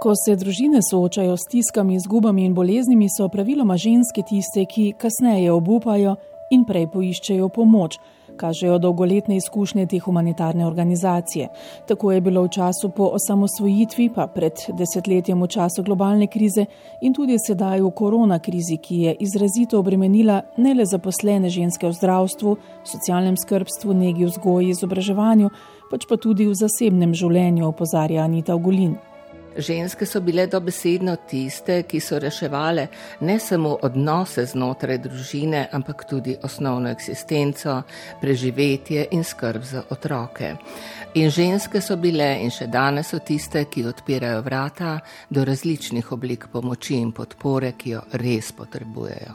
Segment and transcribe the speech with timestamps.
[0.00, 5.52] Ko se družine soočajo s stiskami, izgubami in boleznimi, so praviloma ženske tiste, ki kasneje
[5.52, 6.14] obupajo
[6.56, 7.98] in prej poiščejo pomoč,
[8.40, 11.48] kažejo dolgoletne izkušnje te humanitarne organizacije.
[11.88, 16.64] Tako je bilo v času po osamosvojitvi, pa pred desetletjem v času globalne krize
[17.02, 21.92] in tudi sedaj v korona krizi, ki je izrazito obremenila ne le zaposlene ženske v
[22.00, 22.56] zdravstvu,
[22.88, 25.52] socialnem skrbstvu, negi vzgoji, izobraževanju,
[25.92, 28.96] pač pa tudi v zasebnem življenju, opozarja Anita Ogulin.
[29.56, 32.86] Ženske so bile dobesedno tiste, ki so reševale
[33.20, 37.82] ne samo odnose znotraj družine, ampak tudi osnovno eksistenco,
[38.20, 40.54] preživetje in skrb za otroke.
[41.14, 45.00] In ženske so bile in še danes so tiste, ki odpirajo vrata
[45.30, 49.34] do različnih oblik pomoči in podpore, ki jo res potrebujejo.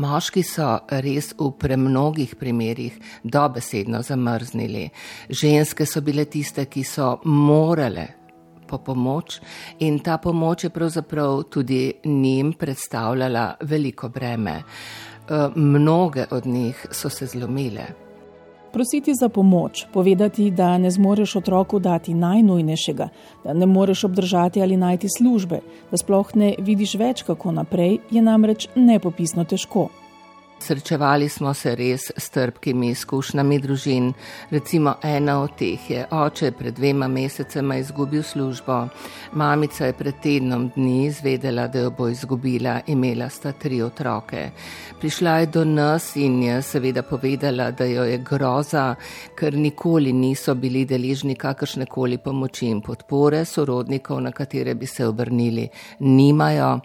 [0.00, 0.70] Moški so
[1.04, 4.88] res v premnogih primerjih dobesedno zamrznili.
[5.28, 8.21] Ženske so bile tiste, ki so morale
[8.72, 9.40] po pomoč
[9.78, 14.62] in ta pomoč je pravzaprav tudi njim predstavljala veliko breme.
[14.62, 17.84] Eh, mnoge od njih so se zlomile.
[18.72, 23.08] Prositi za pomoč, povedati, da ne zmoreš otroku dati najnujnejšega,
[23.44, 28.22] da ne moreš obdržati ali najti službe, da sploh ne vidiš več kako naprej, je
[28.22, 29.88] namreč nepopisno težko.
[30.62, 34.12] Srečevali smo se res s trpkimi izkušnjami družin.
[34.50, 38.76] Recimo ena od teh je oče pred dvema mesecema izgubil službo,
[39.32, 44.44] mamica je pred tednom dni izvedela, da jo bo izgubila, imela sta tri otroke.
[45.00, 48.94] Prišla je do nas in je seveda povedala, da jo je groza,
[49.34, 55.06] ker nikoli niso bili deležni kakršne koli pomoči in podpore, sorodnikov, na katere bi se
[55.06, 56.78] obrnili, nimajo.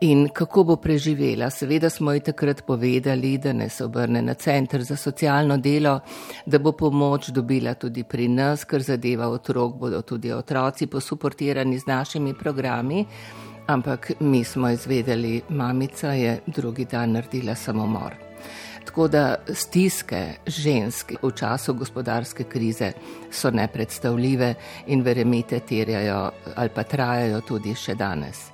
[0.00, 1.50] In kako bo preživela?
[1.50, 6.00] Seveda smo ji takrat povedali, povedali, da ne se obrne na center za socialno delo,
[6.46, 11.86] da bo pomoč dobila tudi pri nas, ker zadeva otrok, bodo tudi otroci posuportirani z
[11.86, 13.06] našimi programi.
[13.66, 18.14] Ampak mi smo izvedeli, mamica je drugi dan naredila samomor.
[18.84, 22.92] Tako da stiske žensk v času gospodarske krize
[23.30, 24.54] so nepredstavljive
[24.86, 28.50] in verjemite, terjajo ali pa trajajo tudi še danes.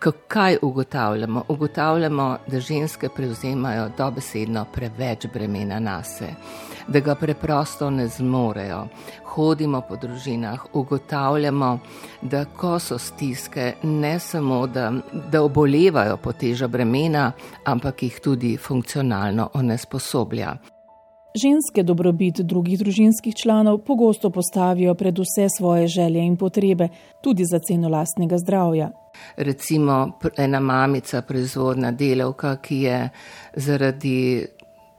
[0.00, 1.44] Kaj ugotavljamo?
[1.48, 6.28] Ugotavljamo, da ženske prevzemajo dobesedno preveč bremena na se,
[6.88, 8.86] da ga preprosto ne zmorejo.
[9.24, 11.78] Hodimo po družinah, ugotavljamo,
[12.22, 14.92] da ko so stiske, ne samo, da,
[15.32, 17.32] da obolevajo po teža bremena,
[17.64, 20.56] ampak jih tudi funkcionalno onesposoblja.
[21.34, 26.88] Ženske dobrobit drugih družinskih članov pogosto postavijo pred vse svoje želje in potrebe,
[27.20, 28.90] tudi za ceno lastnega zdravja.
[29.36, 33.10] Recimo ena mamica, proizvodna delavka, ki je
[33.56, 34.46] zaradi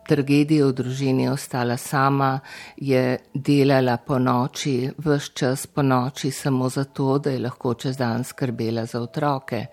[0.07, 2.39] tragedije v družini ostala sama,
[2.77, 8.23] je delala po noči, vse čas po noči, samo zato, da je lahko čez dan
[8.23, 9.65] skrbela za otroke.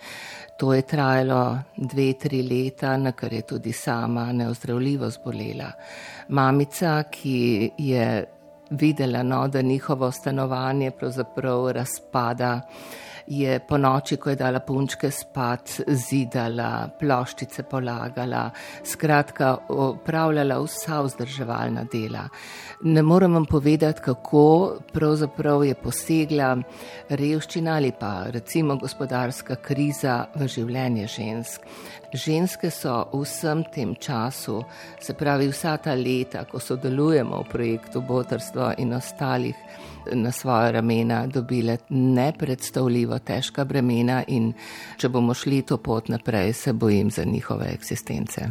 [0.58, 5.70] To je trajalo dve, tri leta, na kar je tudi sama neozdravljivo zbolela.
[6.28, 8.24] Mamica, ki je
[8.70, 12.60] videla, no, da njihovo stanovanje pravzaprav razpada,
[13.28, 18.48] je po noči, ko je dala punčke spat, zidala, ploščice polagala,
[18.84, 22.24] skratka, upravljala vsa vzdrževalna dela.
[22.88, 26.54] Ne morem vam povedati, kako pravzaprav je posegla
[27.10, 31.68] revščina ali pa recimo gospodarska kriza v življenje žensk.
[32.08, 34.62] Ženske so v vsem tem času,
[35.00, 39.56] se pravi vsa ta leta, ko sodelujemo v projektu Botrstvo in ostalih,
[40.14, 44.54] na svoje ramena dobile nepredstavljivo težka bremena in
[44.96, 48.48] če bomo šli to pot naprej, se bojim za njihove eksistence.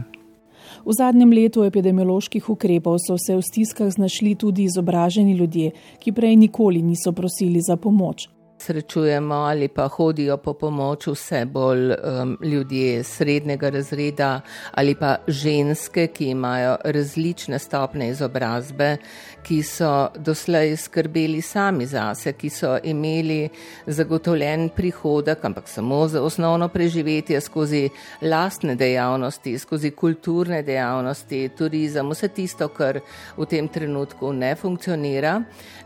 [0.85, 6.35] V zadnjem letu epidemioloških ukrepov so se v stiskah znašli tudi izobraženi ljudje, ki prej
[6.35, 8.36] nikoli niso prosili za pomoč
[8.67, 14.41] srečujemo ali pa hodijo po pomoč vse bolj um, ljudje srednjega razreda
[14.71, 18.97] ali pa ženske, ki imajo različne stopne izobrazbe,
[19.43, 23.49] ki so doslej skrbeli sami zase, ki so imeli
[23.87, 27.89] zagotovljen prihodek, ampak samo za osnovno preživetje skozi
[28.21, 32.99] lastne dejavnosti, skozi kulturne dejavnosti, turizem, vse tisto, kar
[33.37, 35.37] v tem trenutku ne funkcionira.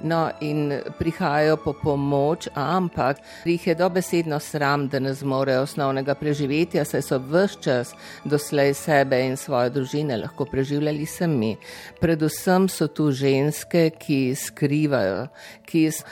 [0.03, 6.85] No, in prihajajo po pomoč, ampak jih je dobesedno sram, da ne zmorejo osnovnega preživetja,
[6.85, 7.94] saj so vse čas
[8.25, 11.56] doslej sebe in svoje družine lahko preživljali sami.
[12.01, 15.27] Predvsem so tu ženske, ki skrivajo,
[15.65, 16.03] ki s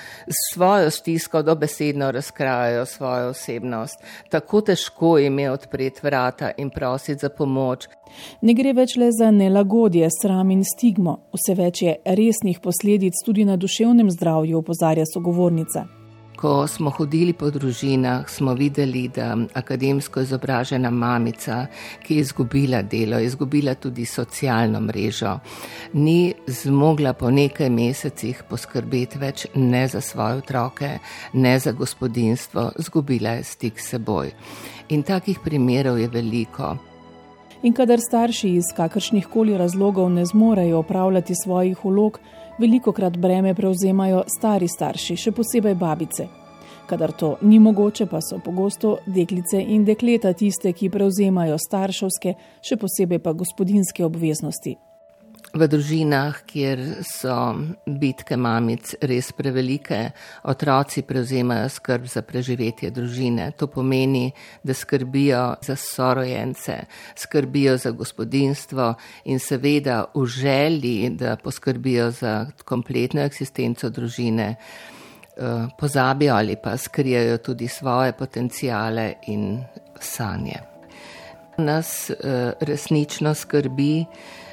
[0.54, 4.04] svojo stisko dobesedno razkrajajo svojo osebnost.
[4.30, 7.88] Tako težko jim je odpreti vrata in prositi za pomoč.
[8.42, 13.46] Ne gre več le za nelagodje, sram in stigmo, vse več je resnih posledic tudi
[13.46, 15.99] na duševnem zdravju, opozarja sogovornica
[16.40, 21.66] Ko smo hodili po družinah, smo videli, da akademsko izobražena mamica,
[22.04, 25.34] ki je izgubila delo, je izgubila tudi socialno mrežo,
[25.94, 30.94] ni zmogla po nekaj mesecih poskrbeti več ne za svoje otroke,
[31.34, 34.32] ne za gospodinstvo, zgubila je stik s seboj.
[34.96, 36.78] In takih primerov je veliko.
[37.64, 42.20] In kadar starši iz kakršnih koli razlogov ne zmorejo opravljati svojih ulog,
[42.60, 46.28] veliko krat breme prevzemajo stari starši, še posebej babice.
[46.90, 52.34] Kadar to ni mogoče, pa so pogosto deklice in dekleta tiste, ki prevzemajo starševske,
[52.66, 54.89] še posebej pa gospodinske obveznosti.
[55.50, 57.34] V družinah, kjer so
[57.90, 60.12] bitke mamic res prevelike,
[60.46, 63.48] otroci prevzemajo skrb za preživetje družine.
[63.58, 64.28] To pomeni,
[64.62, 66.76] da skrbijo za sorojence,
[67.18, 68.92] skrbijo za gospodinstvo
[69.26, 72.34] in seveda v želji, da poskrbijo za
[72.66, 79.64] kompletno eksistenco družine, eh, pozabijo ali pa skrijajo tudi svoje potencijale in
[80.00, 80.62] sanje.
[81.58, 84.06] Nas eh, resnično skrbi,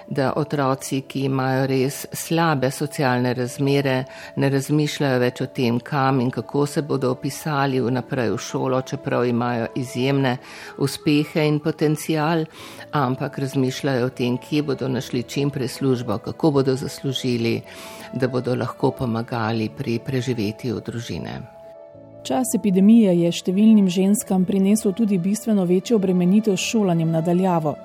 [0.08, 3.97] da otroci, ki imajo res slabe socialne razmere,
[4.37, 9.26] ne razmišljajo več o tem, kam in kako se bodo opisali vnaprej v šolo, čeprav
[9.26, 10.37] imajo izjemne
[10.79, 12.47] uspehe in potencial,
[12.93, 17.61] ampak razmišljajo o tem, kje bodo našli čim prej službo, kako bodo zaslužili,
[18.14, 21.56] da bodo lahko pomagali pri preživetju družine.
[22.26, 27.76] Čas epidemije je številnim ženskam prinesel tudi bistveno večjo obremenitev s šolanjem nadaljavo.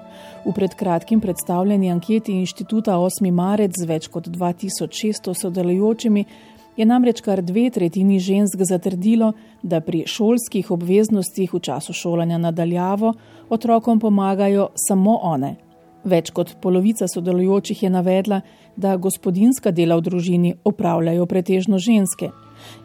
[0.47, 3.29] V predkratkim predstavljeni anketi inštituta 8.
[3.37, 6.25] marec z več kot 2600 sodelujočimi
[6.73, 13.13] je namreč kar dve tretjini žensk zatrdilo, da pri šolskih obveznostih v času šolanja nadaljavo
[13.49, 15.59] otrokom pomagajo samo one.
[16.03, 18.41] Več kot polovica sodelujočih je navedla,
[18.75, 22.31] da gospodinska dela v družini opravljajo pretežno ženske.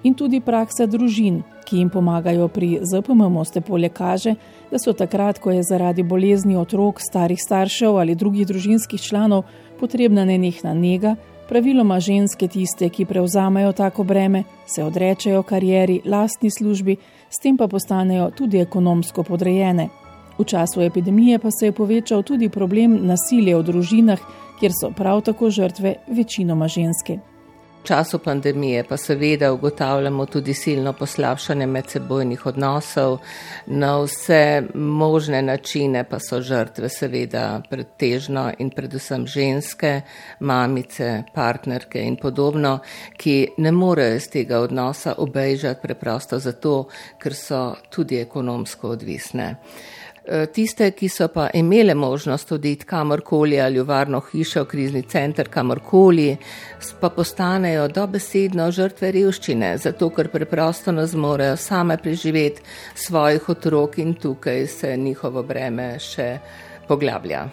[0.05, 4.35] In tudi praksa družin, ki jim pomagajo pri ZPM Moste polje, kaže,
[4.71, 9.45] da so takrat, ko je zaradi bolezni otrok, starih staršev ali drugih družinskih članov
[9.81, 11.17] potrebna nenehna njega,
[11.49, 16.97] praviloma ženske tiste, ki prevzamejo tako breme, se odrečejo karieri, lastni službi,
[17.31, 19.89] s tem pa postanejo tudi ekonomsko podrejene.
[20.39, 24.21] V času epidemije pa se je povečal tudi problem nasilja v družinah,
[24.61, 27.19] kjer so prav tako žrtve večinoma ženske
[27.87, 33.19] času pandemije pa seveda ugotavljamo tudi silno poslabšanje medsebojnih odnosov.
[33.67, 40.01] Na vse možne načine pa so žrtve seveda pretežno in predvsem ženske,
[40.41, 42.79] mamice, partnerke in podobno,
[43.17, 46.89] ki ne morejo iz tega odnosa obejžati preprosto zato,
[47.23, 49.55] ker so tudi ekonomsko odvisne.
[50.27, 55.47] Eh, tiste, ki so pa imele možnost oditi kamorkoli ali v varno hišo, krizni center,
[55.49, 56.37] kamorkoli,
[57.01, 62.63] pa postanejo dobesedno žrtve revščine, zato ker preprosto ne zmorejo same preživeti
[62.95, 66.41] svojih otrok in tukaj se njihovo breme še
[66.89, 67.45] poglablja.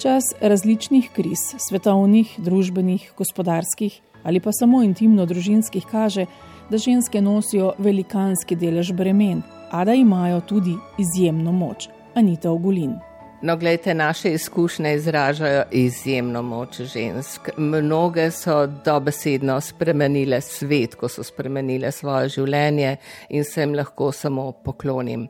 [0.00, 6.24] Čas različnih kriz, svetovnih, družbenih, gospodarskih ali pa samo intimno družinskih kaže,
[6.70, 9.44] da ženske nosijo velikanski delež bremen
[9.74, 11.88] a da imajo tudi izjemno moč.
[12.14, 12.94] Anita Ogulin.
[13.42, 17.48] No, gledajte, naše izkušnje izražajo izjemno moč žensk.
[17.56, 22.96] Mnoge so dobesedno spremenile svet, ko so spremenile svoje življenje
[23.28, 25.26] in se jim lahko samo poklonim.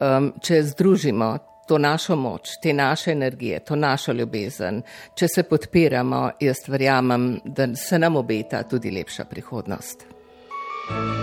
[0.00, 1.30] Um, če združimo
[1.68, 4.82] to našo moč, te naše energije, to našo ljubezen,
[5.14, 10.06] če se podpiramo, jaz verjamem, da se nam obeta tudi lepša prihodnost.
[10.90, 11.19] Thank you